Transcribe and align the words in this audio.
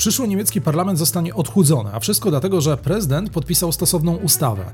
Przyszły 0.00 0.28
niemiecki 0.28 0.60
parlament 0.60 0.98
zostanie 0.98 1.34
odchudzony, 1.34 1.90
a 1.92 2.00
wszystko 2.00 2.30
dlatego, 2.30 2.60
że 2.60 2.76
prezydent 2.76 3.30
podpisał 3.30 3.72
stosowną 3.72 4.16
ustawę. 4.16 4.64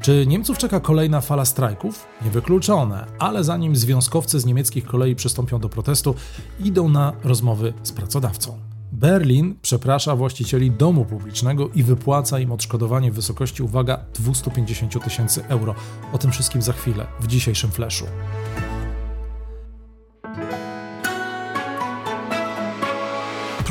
Czy 0.00 0.26
Niemców 0.26 0.58
czeka 0.58 0.80
kolejna 0.80 1.20
fala 1.20 1.44
strajków? 1.44 2.06
Niewykluczone, 2.24 3.06
ale 3.18 3.44
zanim 3.44 3.76
związkowcy 3.76 4.40
z 4.40 4.46
niemieckich 4.46 4.84
kolei 4.84 5.16
przystąpią 5.16 5.58
do 5.58 5.68
protestu, 5.68 6.14
idą 6.60 6.88
na 6.88 7.12
rozmowy 7.22 7.72
z 7.82 7.92
pracodawcą. 7.92 8.58
Berlin 8.92 9.54
przeprasza 9.62 10.16
właścicieli 10.16 10.70
domu 10.70 11.04
publicznego 11.04 11.68
i 11.74 11.82
wypłaca 11.82 12.38
im 12.38 12.52
odszkodowanie 12.52 13.12
w 13.12 13.14
wysokości, 13.14 13.62
uwaga, 13.62 14.00
250 14.14 15.04
tysięcy 15.04 15.44
euro. 15.48 15.74
O 16.12 16.18
tym 16.18 16.30
wszystkim 16.30 16.62
za 16.62 16.72
chwilę, 16.72 17.06
w 17.20 17.26
dzisiejszym 17.26 17.70
fleszu. 17.70 18.04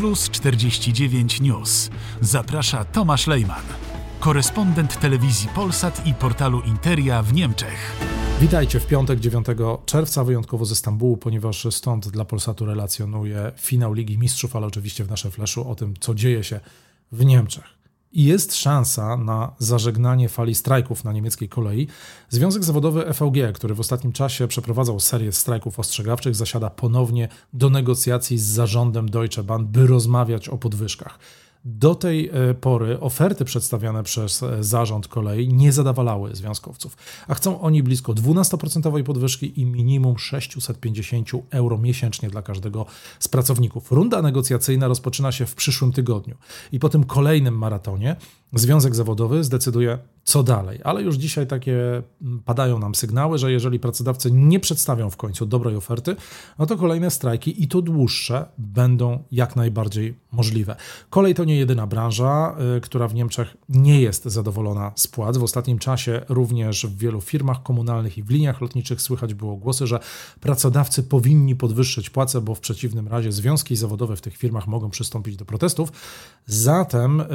Plus 0.03 0.29
49 0.29 1.41
News. 1.41 1.89
Zaprasza 2.21 2.85
Tomasz 2.85 3.27
Lejman, 3.27 3.63
korespondent 4.19 4.99
telewizji 4.99 5.49
Polsat 5.55 6.07
i 6.07 6.13
portalu 6.13 6.61
Interia 6.61 7.23
w 7.23 7.33
Niemczech. 7.33 7.95
Witajcie 8.41 8.79
w 8.79 8.87
piątek 8.87 9.19
9 9.19 9.47
czerwca, 9.85 10.23
wyjątkowo 10.23 10.65
ze 10.65 10.75
Stambułu, 10.75 11.17
ponieważ 11.17 11.67
stąd 11.71 12.07
dla 12.07 12.25
Polsatu 12.25 12.65
relacjonuje 12.65 13.51
finał 13.57 13.93
Ligi 13.93 14.17
Mistrzów, 14.17 14.55
ale 14.55 14.67
oczywiście 14.67 15.03
w 15.03 15.09
naszym 15.09 15.31
fleszu 15.31 15.69
o 15.69 15.75
tym, 15.75 15.93
co 15.99 16.15
dzieje 16.15 16.43
się 16.43 16.59
w 17.11 17.25
Niemczech. 17.25 17.82
Jest 18.13 18.55
szansa 18.55 19.17
na 19.17 19.55
zażegnanie 19.59 20.29
fali 20.29 20.55
strajków 20.55 21.03
na 21.03 21.13
niemieckiej 21.13 21.49
kolei. 21.49 21.87
Związek 22.29 22.63
Zawodowy 22.63 23.07
EVG, 23.07 23.53
który 23.53 23.75
w 23.75 23.79
ostatnim 23.79 24.13
czasie 24.13 24.47
przeprowadzał 24.47 24.99
serię 24.99 25.31
strajków 25.31 25.79
ostrzegawczych, 25.79 26.35
zasiada 26.35 26.69
ponownie 26.69 27.27
do 27.53 27.69
negocjacji 27.69 28.37
z 28.37 28.43
zarządem 28.43 29.09
Deutsche 29.09 29.43
Bahn, 29.43 29.65
by 29.65 29.87
rozmawiać 29.87 30.49
o 30.49 30.57
podwyżkach. 30.57 31.19
Do 31.65 31.95
tej 31.95 32.29
e, 32.29 32.53
pory 32.53 32.99
oferty 32.99 33.45
przedstawiane 33.45 34.03
przez 34.03 34.43
e, 34.43 34.63
zarząd 34.63 35.07
kolei 35.07 35.47
nie 35.47 35.71
zadawalały 35.71 36.35
związkowców, 36.35 36.97
a 37.27 37.33
chcą 37.35 37.61
oni 37.61 37.83
blisko 37.83 38.13
12% 38.13 39.03
podwyżki 39.03 39.61
i 39.61 39.65
minimum 39.65 40.19
650 40.19 41.29
euro 41.49 41.77
miesięcznie 41.77 42.29
dla 42.29 42.41
każdego 42.41 42.85
z 43.19 43.27
pracowników. 43.27 43.91
Runda 43.91 44.21
negocjacyjna 44.21 44.87
rozpoczyna 44.87 45.31
się 45.31 45.45
w 45.45 45.55
przyszłym 45.55 45.91
tygodniu 45.91 46.35
i 46.71 46.79
po 46.79 46.89
tym 46.89 47.03
kolejnym 47.03 47.57
maratonie 47.57 48.15
Związek 48.53 48.95
Zawodowy 48.95 49.43
zdecyduje, 49.43 49.97
co 50.23 50.43
dalej. 50.43 50.79
Ale 50.83 51.01
już 51.01 51.15
dzisiaj 51.15 51.47
takie 51.47 52.03
mm, 52.21 52.39
padają 52.45 52.79
nam 52.79 52.95
sygnały, 52.95 53.37
że 53.37 53.51
jeżeli 53.51 53.79
pracodawcy 53.79 54.31
nie 54.31 54.59
przedstawią 54.59 55.09
w 55.09 55.17
końcu 55.17 55.45
dobrej 55.45 55.75
oferty, 55.75 56.15
no 56.59 56.65
to 56.65 56.77
kolejne 56.77 57.11
strajki 57.11 57.63
i 57.63 57.67
to 57.67 57.81
dłuższe 57.81 58.45
będą 58.57 59.23
jak 59.31 59.55
najbardziej 59.55 60.17
możliwe. 60.31 60.75
Kolej 61.09 61.35
to 61.35 61.43
nie 61.43 61.57
jedyna 61.57 61.87
branża, 61.87 62.55
y, 62.77 62.81
która 62.81 63.07
w 63.07 63.13
Niemczech 63.13 63.57
nie 63.69 64.01
jest 64.01 64.23
zadowolona 64.25 64.91
z 64.95 65.07
płac. 65.07 65.37
W 65.37 65.43
ostatnim 65.43 65.79
czasie 65.79 66.21
również 66.29 66.85
w 66.85 66.97
wielu 66.97 67.21
firmach 67.21 67.63
komunalnych 67.63 68.17
i 68.17 68.23
w 68.23 68.29
liniach 68.29 68.61
lotniczych 68.61 69.01
słychać 69.01 69.33
było 69.33 69.55
głosy, 69.55 69.87
że 69.87 69.99
pracodawcy 70.39 71.03
powinni 71.03 71.55
podwyższyć 71.55 72.09
płace, 72.09 72.41
bo 72.41 72.55
w 72.55 72.59
przeciwnym 72.59 73.07
razie 73.07 73.31
związki 73.31 73.75
zawodowe 73.75 74.15
w 74.15 74.21
tych 74.21 74.37
firmach 74.37 74.67
mogą 74.67 74.89
przystąpić 74.89 75.35
do 75.35 75.45
protestów. 75.45 75.91
Zatem, 76.45 77.21
y, 77.21 77.25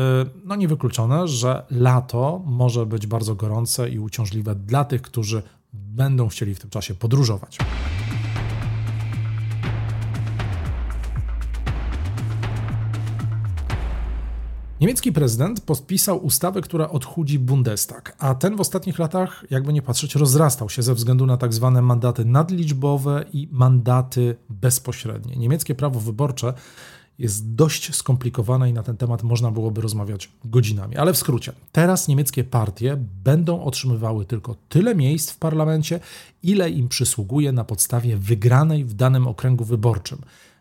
no 0.44 0.56
niewykluczone, 0.56 1.28
że 1.28 1.66
lato 1.70 2.42
może 2.46 2.77
być 2.86 3.06
bardzo 3.06 3.34
gorące 3.34 3.90
i 3.90 3.98
uciążliwe 3.98 4.54
dla 4.54 4.84
tych, 4.84 5.02
którzy 5.02 5.42
będą 5.72 6.28
chcieli 6.28 6.54
w 6.54 6.60
tym 6.60 6.70
czasie 6.70 6.94
podróżować. 6.94 7.58
Niemiecki 14.80 15.12
prezydent 15.12 15.60
podpisał 15.60 16.24
ustawę, 16.24 16.60
która 16.60 16.88
odchudzi 16.88 17.38
Bundestag, 17.38 18.16
a 18.18 18.34
ten 18.34 18.56
w 18.56 18.60
ostatnich 18.60 18.98
latach, 18.98 19.44
jakby 19.50 19.72
nie 19.72 19.82
patrzeć, 19.82 20.14
rozrastał 20.14 20.68
się 20.68 20.82
ze 20.82 20.94
względu 20.94 21.26
na 21.26 21.36
tak 21.36 21.54
zwane 21.54 21.82
mandaty 21.82 22.24
nadliczbowe 22.24 23.24
i 23.32 23.48
mandaty 23.52 24.36
bezpośrednie. 24.48 25.36
Niemieckie 25.36 25.74
prawo 25.74 26.00
wyborcze 26.00 26.54
jest 27.18 27.54
dość 27.54 27.94
skomplikowana 27.94 28.68
i 28.68 28.72
na 28.72 28.82
ten 28.82 28.96
temat 28.96 29.22
można 29.22 29.50
byłoby 29.50 29.80
rozmawiać 29.80 30.30
godzinami. 30.44 30.96
Ale 30.96 31.12
w 31.12 31.16
skrócie, 31.16 31.52
teraz 31.72 32.08
niemieckie 32.08 32.44
partie 32.44 32.96
będą 33.24 33.62
otrzymywały 33.62 34.24
tylko 34.24 34.56
tyle 34.68 34.94
miejsc 34.94 35.30
w 35.30 35.38
parlamencie, 35.38 36.00
ile 36.42 36.70
im 36.70 36.88
przysługuje 36.88 37.52
na 37.52 37.64
podstawie 37.64 38.16
wygranej 38.16 38.84
w 38.84 38.94
danym 38.94 39.26
okręgu 39.28 39.64
wyborczym. 39.64 40.18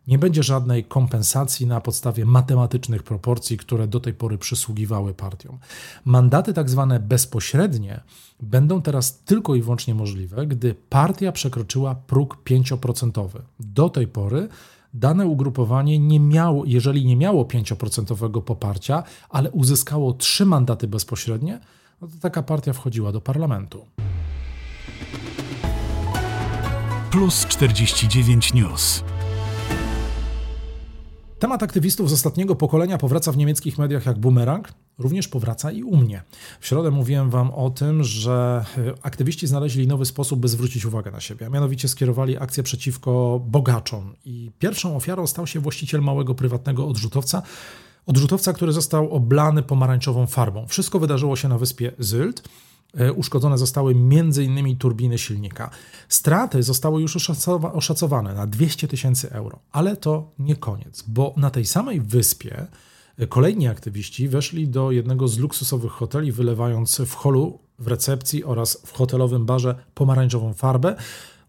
Nie 0.07 0.19
będzie 0.19 0.43
żadnej 0.43 0.83
kompensacji 0.83 1.65
na 1.65 1.81
podstawie 1.81 2.25
matematycznych 2.25 3.03
proporcji, 3.03 3.57
które 3.57 3.87
do 3.87 3.99
tej 3.99 4.13
pory 4.13 4.37
przysługiwały 4.37 5.13
partiom. 5.13 5.57
Mandaty 6.05 6.53
tak 6.53 6.69
zwane 6.69 6.99
bezpośrednie 6.99 8.01
będą 8.39 8.81
teraz 8.81 9.19
tylko 9.19 9.55
i 9.55 9.61
wyłącznie 9.61 9.95
możliwe, 9.95 10.47
gdy 10.47 10.75
partia 10.89 11.31
przekroczyła 11.31 11.95
próg 11.95 12.37
5%. 12.45 13.29
Do 13.59 13.89
tej 13.89 14.07
pory 14.07 14.49
dane 14.93 15.27
ugrupowanie 15.27 15.99
nie 15.99 16.19
miało, 16.19 16.65
jeżeli 16.65 17.05
nie 17.05 17.15
miało 17.15 17.43
5% 17.43 18.41
poparcia, 18.41 19.03
ale 19.29 19.51
uzyskało 19.51 20.13
trzy 20.13 20.45
mandaty 20.45 20.87
bezpośrednie, 20.87 21.59
no 22.01 22.07
to 22.07 22.13
taka 22.21 22.43
partia 22.43 22.73
wchodziła 22.73 23.11
do 23.11 23.21
parlamentu. 23.21 23.85
Plus 27.11 27.45
49 27.45 28.53
News. 28.53 29.03
Temat 31.39 31.63
aktywistów 31.63 32.09
z 32.09 32.13
ostatniego 32.13 32.55
pokolenia 32.55 32.97
powraca 32.97 33.31
w 33.31 33.37
niemieckich 33.37 33.77
mediach 33.77 34.05
jak 34.05 34.19
bumerang, 34.19 34.73
również 34.99 35.27
powraca 35.27 35.71
i 35.71 35.83
u 35.83 35.97
mnie. 35.97 36.23
W 36.59 36.67
środę 36.67 36.91
mówiłem 36.91 37.29
Wam 37.29 37.51
o 37.51 37.69
tym, 37.69 38.03
że 38.03 38.65
e, 38.77 38.93
aktywiści 39.01 39.47
znaleźli 39.47 39.87
nowy 39.87 40.05
sposób, 40.05 40.39
by 40.39 40.47
zwrócić 40.47 40.85
uwagę 40.85 41.11
na 41.11 41.19
siebie, 41.19 41.45
a 41.45 41.49
mianowicie 41.49 41.87
skierowali 41.87 42.37
akcję 42.37 42.63
przeciwko 42.63 43.41
bogaczom. 43.45 44.15
I 44.25 44.51
pierwszą 44.59 44.95
ofiarą 44.95 45.27
stał 45.27 45.47
się 45.47 45.59
właściciel 45.59 46.01
małego 46.01 46.35
prywatnego 46.35 46.87
odrzutowca, 46.87 47.41
odrzutowca, 48.05 48.53
który 48.53 48.71
został 48.71 49.11
oblany 49.11 49.63
pomarańczową 49.63 50.27
farbą. 50.27 50.67
Wszystko 50.67 50.99
wydarzyło 50.99 51.35
się 51.35 51.47
na 51.47 51.57
wyspie 51.57 51.91
Sylt. 52.01 52.43
E, 52.93 53.13
uszkodzone 53.13 53.57
zostały 53.57 53.91
m.in. 53.91 54.77
turbiny 54.77 55.17
silnika. 55.17 55.69
Straty 56.09 56.63
zostały 56.63 57.01
już 57.01 57.29
oszacowane 57.73 58.33
na 58.33 58.47
200 58.47 58.87
tysięcy 58.87 59.31
euro, 59.31 59.59
ale 59.71 59.97
to 59.97 60.31
nie 60.39 60.55
koniec, 60.55 61.03
bo 61.07 61.33
na 61.37 61.49
tej 61.49 61.65
samej 61.65 62.01
wyspie 62.01 62.67
kolejni 63.29 63.67
aktywiści 63.67 64.27
weszli 64.27 64.67
do 64.67 64.91
jednego 64.91 65.27
z 65.27 65.37
luksusowych 65.37 65.91
hoteli, 65.91 66.31
wylewając 66.31 67.01
w 67.05 67.13
holu, 67.13 67.59
w 67.79 67.87
recepcji 67.87 68.43
oraz 68.43 68.81
w 68.85 68.91
hotelowym 68.93 69.45
barze 69.45 69.75
pomarańczową 69.93 70.53
farbę 70.53 70.95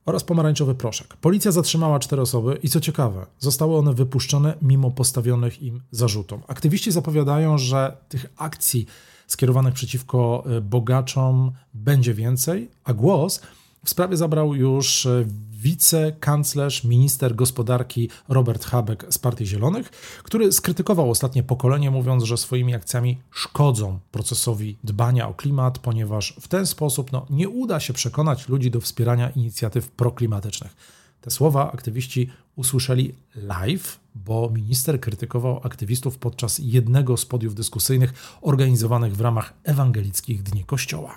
oraz 0.07 0.25
pomarańczowy 0.25 0.75
proszek. 0.75 1.17
Policja 1.17 1.53
zatrzymała 1.53 1.99
cztery 1.99 2.23
osoby 2.23 2.59
i 2.63 2.69
co 2.69 2.81
ciekawe, 2.81 3.27
zostały 3.39 3.77
one 3.77 3.95
wypuszczone 3.95 4.55
mimo 4.63 4.91
postawionych 4.91 5.63
im 5.63 5.81
zarzutów. 5.91 6.41
Aktywiści 6.49 6.93
zapowiadają, 6.93 7.59
że 7.59 7.97
tych 8.09 8.27
akcji 8.37 8.87
skierowanych 9.27 9.75
przeciwko 9.75 10.45
e, 10.47 10.61
bogaczom 10.61 11.53
będzie 11.75 12.15
więcej, 12.15 12.71
a 12.85 12.93
głos 12.93 13.41
w 13.85 13.91
sprawie 13.91 14.17
zabrał 14.17 14.55
już 14.55 15.07
e, 15.07 15.25
wicekanclerz, 15.59 16.85
minister 16.85 17.37
gospodarki 17.37 18.11
Robert 18.29 18.65
Habeck 18.65 19.07
z 19.11 19.19
Partii 19.19 19.47
Zielonych, 19.47 19.91
który 20.23 20.53
skrytykował 20.53 21.11
ostatnie 21.11 21.43
pokolenie, 21.43 21.91
mówiąc, 21.91 22.25
że 22.25 22.37
swoimi 22.37 22.75
akcjami 22.75 23.19
szkodzą 23.31 23.99
procesowi 24.11 24.77
dbania 24.85 25.29
o 25.29 25.35
klimat, 25.35 25.79
ponieważ 25.79 26.35
w 26.41 26.49
ten 26.49 26.67
sposób 26.67 27.13
no, 27.13 27.27
nie 27.31 27.49
uda 27.49 27.81
się 27.81 27.93
przekonać 27.93 28.49
ludzi 28.49 28.71
do 28.71 28.81
wspierania 28.81 29.31
inicjatyw 29.31 29.91
proklimatycznych. 29.91 30.77
Te 31.21 31.31
słowa 31.31 31.73
aktywiści 31.73 32.31
usłyszeli 32.57 33.15
live, 33.35 34.01
bo 34.15 34.51
minister 34.51 35.01
krytykował 35.01 35.61
aktywistów 35.65 36.19
podczas 36.19 36.61
jednego 36.63 37.17
z 37.17 37.27
podiów 37.27 37.55
dyskusyjnych 37.55 38.39
organizowanych 38.41 39.17
w 39.17 39.21
ramach 39.21 39.55
ewangelickich 39.65 40.43
Dni 40.43 40.65
Kościoła. 40.65 41.17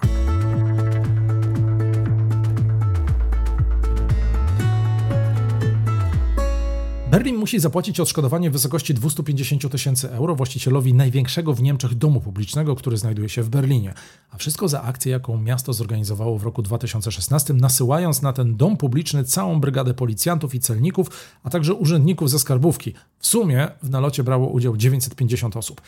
Berlin 7.12 7.36
musi 7.36 7.60
zapłacić 7.60 8.00
odszkodowanie 8.00 8.50
w 8.50 8.54
wysokości 8.54 8.94
250 8.94 9.72
tysięcy 9.72 10.12
euro 10.12 10.36
właścicielowi 10.36 10.94
największego 10.94 11.54
w 11.54 11.62
Niemczech 11.62 11.96
domu 11.96 12.22
publicznego, 12.22 12.76
który 12.76 12.98
znajduje 12.98 13.30
się 13.30 13.44
w 13.44 13.50
Berlinie. 13.50 13.94
A 14.32 14.38
wszystko 14.38 14.68
za 14.68 14.82
akcję, 14.82 15.12
jaką 15.12 15.38
miasto 15.38 15.74
zorganizowało 15.74 16.38
w 16.38 16.44
roku 16.44 16.62
2016, 16.62 17.54
nasyłając 17.54 18.22
na 18.22 18.34
ten 18.34 18.58
dom 18.58 18.78
publiczny 18.78 19.24
całą 19.24 19.60
brygadę 19.62 19.94
policjantów 19.94 20.56
i 20.56 20.60
celników, 20.60 21.08
a 21.44 21.50
także 21.50 21.74
urzędników 21.74 22.30
ze 22.30 22.40
skarbówki. 22.40 22.94
W 23.20 23.28
sumie 23.28 23.68
w 23.84 23.90
nalocie 23.90 24.24
brało 24.24 24.48
udział 24.48 24.78
950 24.78 25.58
osób. 25.58 25.82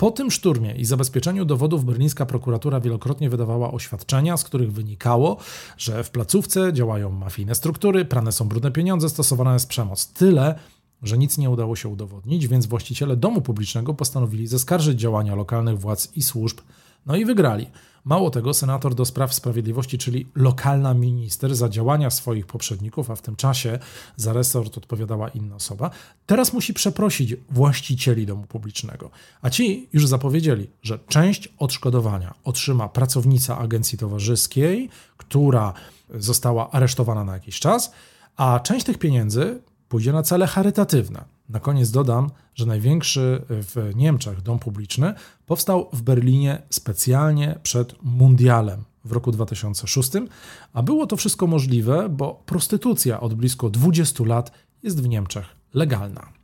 Po 0.00 0.10
tym 0.10 0.30
szturmie 0.30 0.74
i 0.74 0.84
zabezpieczeniu 0.84 1.44
dowodów 1.44 1.84
berlińska 1.84 2.26
prokuratura 2.26 2.80
wielokrotnie 2.80 3.30
wydawała 3.30 3.72
oświadczenia, 3.72 4.36
z 4.36 4.44
których 4.44 4.72
wynikało, 4.72 5.36
że 5.78 6.04
w 6.04 6.10
placówce 6.10 6.72
działają 6.72 7.10
mafijne 7.10 7.54
struktury, 7.54 8.04
prane 8.04 8.32
są 8.32 8.48
brudne 8.48 8.72
pieniądze, 8.72 9.08
stosowana 9.08 9.52
jest 9.52 9.68
przemoc. 9.68 10.12
Tyle, 10.12 10.54
że 11.02 11.18
nic 11.18 11.38
nie 11.38 11.50
udało 11.50 11.76
się 11.76 11.88
udowodnić, 11.88 12.48
więc 12.48 12.66
właściciele 12.66 13.16
domu 13.16 13.40
publicznego 13.40 13.94
postanowili 13.94 14.46
zaskarżyć 14.46 15.00
działania 15.00 15.34
lokalnych 15.34 15.78
władz 15.78 16.16
i 16.16 16.22
służb, 16.22 16.58
no 17.06 17.16
i 17.16 17.24
wygrali. 17.24 17.66
Mało 18.04 18.30
tego, 18.30 18.54
senator 18.54 18.94
do 18.94 19.04
spraw 19.04 19.34
sprawiedliwości, 19.34 19.98
czyli 19.98 20.26
lokalna 20.34 20.94
minister, 20.94 21.54
za 21.54 21.68
działania 21.68 22.10
swoich 22.10 22.46
poprzedników, 22.46 23.10
a 23.10 23.14
w 23.14 23.22
tym 23.22 23.36
czasie 23.36 23.78
za 24.16 24.32
resort 24.32 24.78
odpowiadała 24.78 25.28
inna 25.28 25.56
osoba, 25.56 25.90
teraz 26.26 26.52
musi 26.52 26.74
przeprosić 26.74 27.36
właścicieli 27.50 28.26
domu 28.26 28.46
publicznego. 28.46 29.10
A 29.42 29.50
ci 29.50 29.88
już 29.92 30.06
zapowiedzieli, 30.06 30.70
że 30.82 30.98
część 31.08 31.48
odszkodowania 31.58 32.34
otrzyma 32.44 32.88
pracownica 32.88 33.58
agencji 33.58 33.98
towarzyskiej, 33.98 34.88
która 35.16 35.72
została 36.14 36.70
aresztowana 36.70 37.24
na 37.24 37.32
jakiś 37.32 37.60
czas, 37.60 37.92
a 38.36 38.60
część 38.60 38.86
tych 38.86 38.98
pieniędzy 38.98 39.62
pójdzie 39.88 40.12
na 40.12 40.22
cele 40.22 40.46
charytatywne. 40.46 41.24
Na 41.50 41.60
koniec 41.60 41.90
dodam, 41.90 42.30
że 42.54 42.66
największy 42.66 43.44
w 43.48 43.92
Niemczech 43.94 44.42
dom 44.42 44.58
publiczny 44.58 45.14
powstał 45.46 45.88
w 45.92 46.02
Berlinie 46.02 46.62
specjalnie 46.70 47.58
przed 47.62 48.02
Mundialem 48.02 48.84
w 49.04 49.12
roku 49.12 49.32
2006, 49.32 50.10
a 50.72 50.82
było 50.82 51.06
to 51.06 51.16
wszystko 51.16 51.46
możliwe, 51.46 52.08
bo 52.08 52.42
prostytucja 52.46 53.20
od 53.20 53.34
blisko 53.34 53.70
20 53.70 54.24
lat 54.24 54.52
jest 54.82 55.02
w 55.02 55.08
Niemczech 55.08 55.46
legalna. 55.74 56.39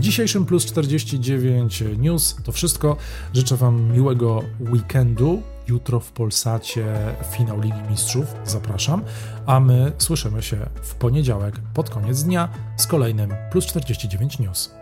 W 0.00 0.02
dzisiejszym 0.02 0.46
Plus 0.46 0.66
49 0.66 1.84
News 1.98 2.36
to 2.44 2.52
wszystko. 2.52 2.96
Życzę 3.34 3.56
Wam 3.56 3.92
miłego 3.92 4.42
weekendu. 4.60 5.42
Jutro 5.68 6.00
w 6.00 6.12
Polsacie 6.12 6.84
finał 7.32 7.60
Ligi 7.60 7.82
Mistrzów. 7.90 8.26
Zapraszam. 8.44 9.02
A 9.46 9.60
my 9.60 9.92
słyszymy 9.98 10.42
się 10.42 10.56
w 10.82 10.94
poniedziałek 10.94 11.60
pod 11.74 11.90
koniec 11.90 12.22
dnia 12.22 12.48
z 12.76 12.86
kolejnym 12.86 13.34
Plus 13.50 13.66
49 13.66 14.38
News. 14.38 14.74